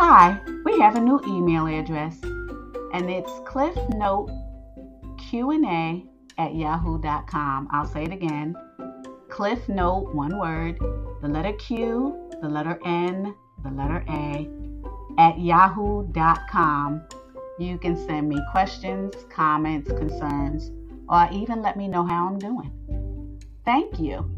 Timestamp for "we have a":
0.64-1.00